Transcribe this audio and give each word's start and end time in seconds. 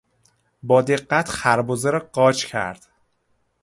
با 0.63 0.81
دقت 0.81 1.29
خربزه 1.29 1.89
را 1.89 1.99
قاچ 2.13 2.45
کرد. 2.45 2.87